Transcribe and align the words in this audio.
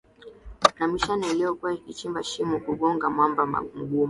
na 0.79 0.87
mashine 0.87 1.31
iliyokuwa 1.31 1.73
ikichiimba 1.73 2.23
shimo 2.23 2.59
kugonga 2.59 3.09
mwamba 3.09 3.45
mgumu 3.45 3.71